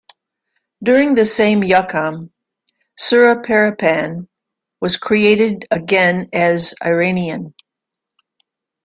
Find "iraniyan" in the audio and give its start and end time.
6.81-7.53